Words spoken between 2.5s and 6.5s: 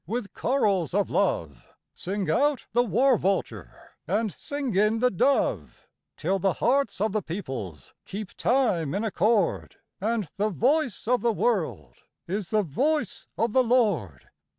the war vulture and sing in the dove, Till